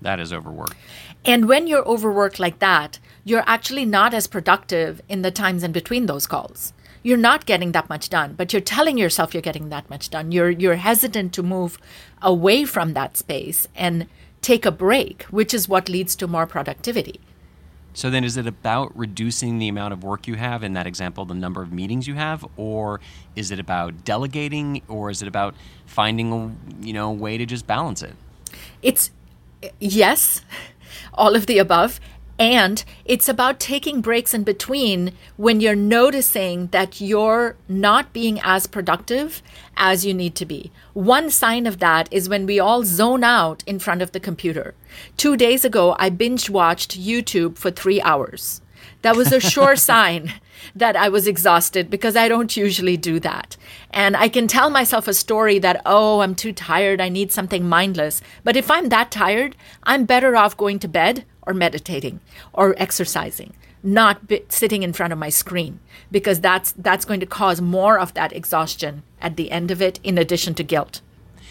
That 0.00 0.20
is 0.20 0.32
overwork. 0.32 0.76
And 1.24 1.48
when 1.48 1.66
you're 1.66 1.84
overworked 1.84 2.38
like 2.38 2.60
that, 2.60 3.00
you're 3.24 3.44
actually 3.46 3.84
not 3.84 4.14
as 4.14 4.28
productive 4.28 5.02
in 5.08 5.22
the 5.22 5.32
times 5.32 5.64
in 5.64 5.72
between 5.72 6.06
those 6.06 6.28
calls 6.28 6.72
you're 7.02 7.16
not 7.16 7.46
getting 7.46 7.72
that 7.72 7.88
much 7.88 8.08
done, 8.08 8.34
but 8.34 8.52
you're 8.52 8.60
telling 8.60 8.98
yourself 8.98 9.34
you're 9.34 9.42
getting 9.42 9.70
that 9.70 9.88
much 9.88 10.10
done. 10.10 10.32
You're 10.32 10.50
you're 10.50 10.76
hesitant 10.76 11.32
to 11.34 11.42
move 11.42 11.78
away 12.22 12.64
from 12.64 12.92
that 12.94 13.16
space 13.16 13.66
and 13.74 14.06
take 14.42 14.66
a 14.66 14.70
break, 14.70 15.22
which 15.24 15.54
is 15.54 15.68
what 15.68 15.88
leads 15.88 16.16
to 16.16 16.26
more 16.26 16.46
productivity. 16.46 17.20
So 17.92 18.08
then 18.08 18.22
is 18.22 18.36
it 18.36 18.46
about 18.46 18.96
reducing 18.96 19.58
the 19.58 19.68
amount 19.68 19.92
of 19.92 20.04
work 20.04 20.28
you 20.28 20.36
have 20.36 20.62
in 20.62 20.74
that 20.74 20.86
example, 20.86 21.24
the 21.24 21.34
number 21.34 21.60
of 21.60 21.72
meetings 21.72 22.06
you 22.06 22.14
have, 22.14 22.46
or 22.56 23.00
is 23.34 23.50
it 23.50 23.58
about 23.58 24.04
delegating 24.04 24.82
or 24.86 25.10
is 25.10 25.22
it 25.22 25.28
about 25.28 25.54
finding 25.86 26.32
a 26.32 26.84
you 26.86 26.92
know 26.92 27.10
way 27.10 27.36
to 27.36 27.46
just 27.46 27.66
balance 27.66 28.02
it? 28.02 28.14
It's 28.82 29.10
yes, 29.80 30.42
all 31.14 31.34
of 31.34 31.46
the 31.46 31.58
above. 31.58 32.00
And 32.40 32.82
it's 33.04 33.28
about 33.28 33.60
taking 33.60 34.00
breaks 34.00 34.32
in 34.32 34.44
between 34.44 35.12
when 35.36 35.60
you're 35.60 35.76
noticing 35.76 36.68
that 36.68 36.98
you're 36.98 37.54
not 37.68 38.14
being 38.14 38.40
as 38.42 38.66
productive 38.66 39.42
as 39.76 40.06
you 40.06 40.14
need 40.14 40.34
to 40.36 40.46
be. 40.46 40.72
One 40.94 41.28
sign 41.28 41.66
of 41.66 41.80
that 41.80 42.08
is 42.10 42.30
when 42.30 42.46
we 42.46 42.58
all 42.58 42.82
zone 42.82 43.24
out 43.24 43.62
in 43.66 43.78
front 43.78 44.00
of 44.00 44.12
the 44.12 44.20
computer. 44.20 44.74
Two 45.18 45.36
days 45.36 45.66
ago, 45.66 45.94
I 45.98 46.08
binge 46.08 46.48
watched 46.48 46.98
YouTube 46.98 47.58
for 47.58 47.70
three 47.70 48.00
hours. 48.00 48.62
That 49.02 49.16
was 49.16 49.32
a 49.32 49.40
sure 49.40 49.76
sign 49.90 50.34
that 50.74 50.96
I 50.96 51.08
was 51.08 51.26
exhausted 51.26 51.90
because 51.90 52.16
I 52.16 52.28
don't 52.28 52.56
usually 52.56 52.96
do 52.96 53.18
that. 53.20 53.56
And 53.90 54.16
I 54.16 54.28
can 54.28 54.46
tell 54.46 54.70
myself 54.70 55.08
a 55.08 55.14
story 55.14 55.58
that, 55.58 55.82
oh, 55.86 56.20
I'm 56.20 56.34
too 56.34 56.52
tired, 56.52 57.00
I 57.00 57.08
need 57.08 57.32
something 57.32 57.68
mindless. 57.68 58.20
But 58.44 58.56
if 58.56 58.70
I'm 58.70 58.88
that 58.90 59.10
tired, 59.10 59.56
I'm 59.82 60.04
better 60.04 60.36
off 60.36 60.56
going 60.56 60.78
to 60.80 60.88
bed 60.88 61.24
or 61.42 61.54
meditating 61.54 62.20
or 62.52 62.74
exercising 62.78 63.54
not 63.82 64.28
be- 64.28 64.44
sitting 64.48 64.82
in 64.82 64.92
front 64.92 65.12
of 65.12 65.18
my 65.18 65.28
screen 65.28 65.80
because 66.10 66.40
that's 66.40 66.72
that's 66.72 67.04
going 67.04 67.20
to 67.20 67.26
cause 67.26 67.60
more 67.60 67.98
of 67.98 68.12
that 68.14 68.32
exhaustion 68.32 69.02
at 69.20 69.36
the 69.36 69.50
end 69.50 69.70
of 69.70 69.80
it 69.80 69.98
in 70.02 70.18
addition 70.18 70.54
to 70.54 70.62
guilt 70.62 71.00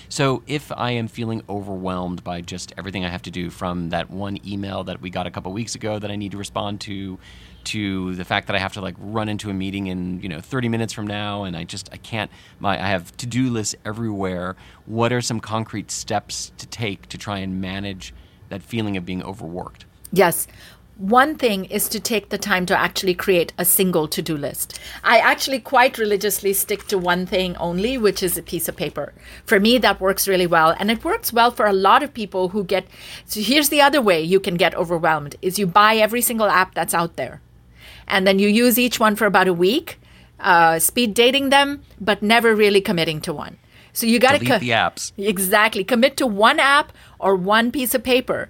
so 0.07 0.41
if 0.47 0.71
i 0.73 0.91
am 0.91 1.07
feeling 1.07 1.41
overwhelmed 1.49 2.23
by 2.23 2.41
just 2.41 2.73
everything 2.77 3.03
i 3.03 3.09
have 3.09 3.21
to 3.21 3.31
do 3.31 3.49
from 3.49 3.89
that 3.89 4.09
one 4.09 4.37
email 4.47 4.83
that 4.83 5.01
we 5.01 5.09
got 5.09 5.27
a 5.27 5.31
couple 5.31 5.51
weeks 5.51 5.75
ago 5.75 5.99
that 5.99 6.09
i 6.09 6.15
need 6.15 6.31
to 6.31 6.37
respond 6.37 6.79
to 6.79 7.17
to 7.63 8.15
the 8.15 8.23
fact 8.23 8.47
that 8.47 8.55
i 8.55 8.59
have 8.59 8.73
to 8.73 8.81
like 8.81 8.95
run 8.99 9.27
into 9.27 9.49
a 9.49 9.53
meeting 9.53 9.87
in 9.87 10.21
you 10.21 10.29
know 10.29 10.39
30 10.39 10.69
minutes 10.69 10.93
from 10.93 11.05
now 11.05 11.43
and 11.43 11.57
i 11.57 11.63
just 11.63 11.89
i 11.91 11.97
can't 11.97 12.31
my 12.59 12.75
i 12.81 12.87
have 12.87 13.15
to-do 13.17 13.49
lists 13.49 13.75
everywhere 13.85 14.55
what 14.85 15.11
are 15.11 15.21
some 15.21 15.39
concrete 15.39 15.91
steps 15.91 16.51
to 16.57 16.65
take 16.67 17.07
to 17.09 17.17
try 17.17 17.39
and 17.39 17.59
manage 17.59 18.13
that 18.49 18.63
feeling 18.63 18.95
of 18.97 19.05
being 19.05 19.21
overworked 19.23 19.85
Yes. 20.11 20.47
One 20.99 21.35
thing 21.35 21.63
is 21.63 21.87
to 21.89 21.99
take 22.01 22.27
the 22.27 22.37
time 22.37 22.65
to 22.65 22.77
actually 22.77 23.13
create 23.13 23.53
a 23.57 23.63
single 23.63 24.05
to 24.09 24.21
do 24.21 24.35
list. 24.35 24.81
I 25.01 25.19
actually 25.19 25.61
quite 25.61 25.97
religiously 25.97 26.51
stick 26.51 26.87
to 26.87 26.97
one 26.97 27.25
thing 27.25 27.55
only, 27.55 27.97
which 27.97 28.21
is 28.21 28.37
a 28.37 28.43
piece 28.43 28.67
of 28.67 28.75
paper. 28.75 29.13
For 29.45 29.61
me, 29.61 29.77
that 29.77 30.01
works 30.01 30.27
really 30.27 30.45
well. 30.45 30.75
And 30.77 30.91
it 30.91 31.05
works 31.05 31.31
well 31.31 31.51
for 31.51 31.65
a 31.65 31.71
lot 31.71 32.03
of 32.03 32.13
people 32.13 32.49
who 32.49 32.65
get. 32.65 32.85
So 33.23 33.39
here's 33.39 33.69
the 33.69 33.79
other 33.79 34.01
way 34.01 34.21
you 34.21 34.41
can 34.41 34.55
get 34.55 34.75
overwhelmed 34.75 35.37
is 35.41 35.57
you 35.57 35.65
buy 35.65 35.95
every 35.95 36.21
single 36.21 36.47
app 36.47 36.75
that's 36.75 36.93
out 36.93 37.15
there. 37.15 37.39
And 38.05 38.27
then 38.27 38.37
you 38.37 38.49
use 38.49 38.77
each 38.77 38.99
one 38.99 39.15
for 39.15 39.25
about 39.25 39.47
a 39.47 39.53
week, 39.53 40.01
uh, 40.41 40.79
speed 40.79 41.13
dating 41.13 41.47
them, 41.47 41.81
but 42.01 42.21
never 42.21 42.53
really 42.53 42.81
committing 42.81 43.21
to 43.21 43.31
one. 43.31 43.57
So 43.93 44.05
you 44.05 44.19
got 44.19 44.37
to 44.37 44.45
co- 44.45 44.59
the 44.59 44.71
apps. 44.71 45.13
Exactly. 45.17 45.85
Commit 45.85 46.17
to 46.17 46.27
one 46.27 46.59
app 46.59 46.91
or 47.19 47.37
one 47.37 47.71
piece 47.71 47.95
of 47.95 48.03
paper 48.03 48.49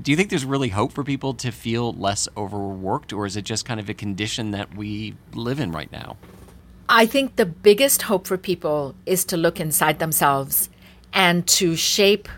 do 0.00 0.10
you 0.10 0.16
think 0.16 0.30
there's 0.30 0.44
really 0.44 0.68
hope 0.68 0.92
for 0.92 1.04
people 1.04 1.34
to 1.34 1.50
feel 1.50 1.92
less 1.92 2.28
overworked, 2.36 3.12
or 3.12 3.26
is 3.26 3.36
it 3.36 3.42
just 3.42 3.64
kind 3.64 3.80
of 3.80 3.88
a 3.88 3.94
condition 3.94 4.52
that 4.52 4.76
we 4.76 5.14
live 5.34 5.60
in 5.60 5.72
right 5.72 5.90
now? 5.90 6.16
I 6.88 7.06
think 7.06 7.36
the 7.36 7.46
biggest 7.46 8.02
hope 8.02 8.26
for 8.26 8.36
people 8.36 8.94
is 9.06 9.24
to 9.26 9.36
look 9.36 9.60
inside 9.60 9.98
themselves 9.98 10.70
and 11.12 11.46
to 11.48 11.76
shape 11.76 12.28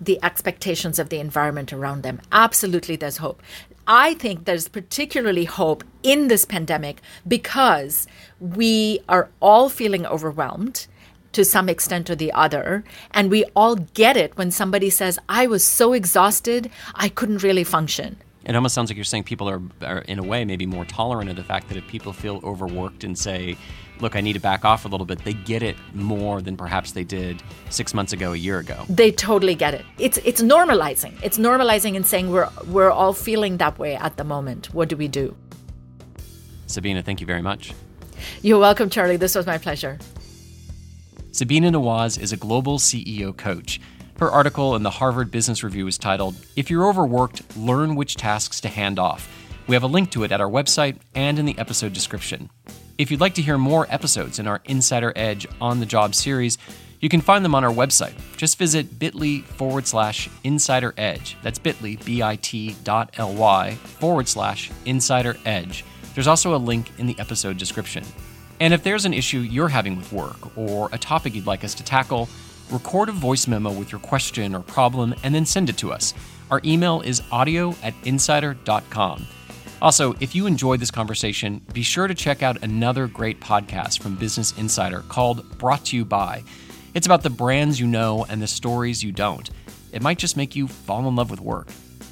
the 0.00 0.18
expectations 0.22 0.98
of 0.98 1.10
the 1.10 1.18
environment 1.18 1.72
around 1.72 2.02
them. 2.02 2.20
Absolutely, 2.32 2.96
there's 2.96 3.18
hope. 3.18 3.42
I 3.86 4.14
think 4.14 4.44
there's 4.44 4.68
particularly 4.68 5.44
hope 5.44 5.84
in 6.02 6.28
this 6.28 6.44
pandemic 6.44 7.00
because 7.26 8.06
we 8.38 9.00
are 9.08 9.28
all 9.40 9.68
feeling 9.68 10.06
overwhelmed 10.06 10.86
to 11.32 11.44
some 11.44 11.68
extent 11.68 12.10
or 12.10 12.14
the 12.14 12.32
other. 12.32 12.84
And 13.12 13.30
we 13.30 13.44
all 13.56 13.76
get 13.76 14.16
it 14.16 14.36
when 14.36 14.50
somebody 14.50 14.90
says, 14.90 15.18
I 15.28 15.46
was 15.46 15.64
so 15.64 15.92
exhausted, 15.92 16.70
I 16.94 17.08
couldn't 17.08 17.42
really 17.42 17.64
function. 17.64 18.16
It 18.44 18.56
almost 18.56 18.74
sounds 18.74 18.90
like 18.90 18.96
you're 18.96 19.04
saying 19.04 19.24
people 19.24 19.48
are, 19.48 19.60
are, 19.82 19.98
in 19.98 20.18
a 20.18 20.22
way, 20.22 20.44
maybe 20.44 20.66
more 20.66 20.84
tolerant 20.84 21.28
of 21.28 21.36
the 21.36 21.44
fact 21.44 21.68
that 21.68 21.76
if 21.76 21.86
people 21.86 22.12
feel 22.12 22.40
overworked 22.42 23.04
and 23.04 23.16
say, 23.16 23.56
look, 24.00 24.16
I 24.16 24.22
need 24.22 24.32
to 24.32 24.40
back 24.40 24.64
off 24.64 24.86
a 24.86 24.88
little 24.88 25.04
bit, 25.04 25.22
they 25.24 25.34
get 25.34 25.62
it 25.62 25.76
more 25.92 26.40
than 26.40 26.56
perhaps 26.56 26.92
they 26.92 27.04
did 27.04 27.42
six 27.68 27.92
months 27.92 28.14
ago, 28.14 28.32
a 28.32 28.36
year 28.36 28.58
ago. 28.58 28.84
They 28.88 29.12
totally 29.12 29.54
get 29.54 29.74
it. 29.74 29.84
It's, 29.98 30.16
it's 30.18 30.40
normalizing. 30.40 31.12
It's 31.22 31.36
normalizing 31.36 31.96
and 31.96 32.06
saying 32.06 32.30
we're, 32.30 32.48
we're 32.66 32.90
all 32.90 33.12
feeling 33.12 33.58
that 33.58 33.78
way 33.78 33.94
at 33.94 34.16
the 34.16 34.24
moment. 34.24 34.72
What 34.72 34.88
do 34.88 34.96
we 34.96 35.06
do? 35.06 35.36
Sabina, 36.66 37.02
thank 37.02 37.20
you 37.20 37.26
very 37.26 37.42
much. 37.42 37.74
You're 38.42 38.58
welcome, 38.58 38.88
Charlie. 38.88 39.16
This 39.16 39.34
was 39.34 39.46
my 39.46 39.58
pleasure. 39.58 39.98
Sabina 41.32 41.70
Nawaz 41.70 42.20
is 42.20 42.32
a 42.32 42.36
global 42.36 42.78
CEO 42.78 43.36
coach. 43.36 43.80
Her 44.18 44.30
article 44.30 44.74
in 44.74 44.82
the 44.82 44.90
Harvard 44.90 45.30
Business 45.30 45.62
Review 45.62 45.86
is 45.86 45.96
titled, 45.96 46.34
If 46.56 46.70
You're 46.70 46.88
Overworked, 46.88 47.56
Learn 47.56 47.94
Which 47.94 48.16
Tasks 48.16 48.60
to 48.62 48.68
Hand 48.68 48.98
Off. 48.98 49.28
We 49.68 49.76
have 49.76 49.84
a 49.84 49.88
link 49.88 50.10
to 50.10 50.24
it 50.24 50.32
at 50.32 50.40
our 50.40 50.50
website 50.50 50.98
and 51.14 51.38
in 51.38 51.46
the 51.46 51.56
episode 51.56 51.92
description. 51.92 52.50
If 52.98 53.10
you'd 53.10 53.20
like 53.20 53.34
to 53.34 53.42
hear 53.42 53.56
more 53.56 53.86
episodes 53.88 54.40
in 54.40 54.48
our 54.48 54.60
Insider 54.64 55.12
Edge 55.14 55.46
on 55.60 55.78
the 55.78 55.86
Job 55.86 56.16
series, 56.16 56.58
you 56.98 57.08
can 57.08 57.20
find 57.20 57.44
them 57.44 57.54
on 57.54 57.64
our 57.64 57.72
website. 57.72 58.12
Just 58.36 58.58
visit 58.58 58.98
bit.ly 58.98 59.42
forward 59.42 59.86
slash 59.86 60.28
insider 60.42 60.92
edge. 60.98 61.36
That's 61.42 61.60
bit.ly, 61.60 61.96
B 62.04 62.22
I 62.22 62.36
T 62.36 62.74
dot 62.82 63.14
L 63.16 63.32
Y 63.34 63.76
forward 63.76 64.26
slash 64.26 64.70
insider 64.84 65.36
edge. 65.46 65.84
There's 66.14 66.26
also 66.26 66.56
a 66.56 66.58
link 66.58 66.90
in 66.98 67.06
the 67.06 67.18
episode 67.18 67.56
description. 67.56 68.04
And 68.60 68.74
if 68.74 68.82
there's 68.82 69.06
an 69.06 69.14
issue 69.14 69.38
you're 69.38 69.68
having 69.68 69.96
with 69.96 70.12
work 70.12 70.56
or 70.56 70.90
a 70.92 70.98
topic 70.98 71.34
you'd 71.34 71.46
like 71.46 71.64
us 71.64 71.74
to 71.74 71.82
tackle, 71.82 72.28
record 72.70 73.08
a 73.08 73.12
voice 73.12 73.46
memo 73.46 73.72
with 73.72 73.90
your 73.90 74.00
question 74.00 74.54
or 74.54 74.60
problem 74.60 75.14
and 75.24 75.34
then 75.34 75.46
send 75.46 75.70
it 75.70 75.78
to 75.78 75.92
us. 75.92 76.12
Our 76.50 76.60
email 76.64 77.00
is 77.00 77.22
audio 77.32 77.74
at 77.82 77.94
insider.com. 78.04 79.26
Also, 79.80 80.14
if 80.20 80.34
you 80.34 80.46
enjoyed 80.46 80.78
this 80.78 80.90
conversation, 80.90 81.62
be 81.72 81.82
sure 81.82 82.06
to 82.06 82.14
check 82.14 82.42
out 82.42 82.62
another 82.62 83.06
great 83.06 83.40
podcast 83.40 84.02
from 84.02 84.14
Business 84.14 84.52
Insider 84.58 85.00
called 85.08 85.58
Brought 85.58 85.86
to 85.86 85.96
You 85.96 86.04
By. 86.04 86.42
It's 86.92 87.06
about 87.06 87.22
the 87.22 87.30
brands 87.30 87.80
you 87.80 87.86
know 87.86 88.26
and 88.28 88.42
the 88.42 88.46
stories 88.46 89.02
you 89.02 89.10
don't. 89.10 89.48
It 89.90 90.02
might 90.02 90.18
just 90.18 90.36
make 90.36 90.54
you 90.54 90.68
fall 90.68 91.08
in 91.08 91.16
love 91.16 91.30
with 91.30 91.40
work. 91.40 91.68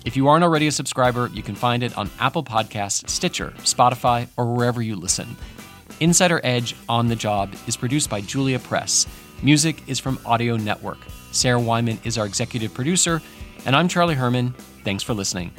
If 0.07 0.17
you 0.17 0.29
aren't 0.29 0.45
already 0.45 0.67
a 0.67 0.73
subscriber, 0.73 1.29
you 1.35 1.43
can 1.43 1.55
find 1.55 1.83
it 1.83 1.99
on 1.99 2.11
Apple 2.19 2.43
Podcasts, 2.43 3.11
Stitcher, 3.11 3.53
Spotify, 3.59 4.29
or 4.39 4.55
wherever 4.55 4.81
you 4.81 4.97
listen. 4.97 5.37
Insider 6.01 6.41
Edge 6.45 6.75
on 6.89 7.09
the 7.09 7.17
Job 7.17 7.53
is 7.67 7.77
produced 7.77 8.09
by 8.11 8.21
Julia 8.21 8.59
Press. 8.59 9.07
Music 9.43 9.83
is 9.89 9.99
from 9.99 10.19
Audio 10.25 10.57
Network. 10.57 10.99
Sarah 11.33 11.61
Wyman 11.61 11.99
is 12.05 12.19
our 12.19 12.27
executive 12.27 12.73
producer, 12.75 13.21
and 13.67 13.77
I'm 13.77 13.89
Charlie 13.89 14.15
Herman. 14.15 14.55
Thanks 14.85 15.03
for 15.03 15.15
listening. 15.15 15.53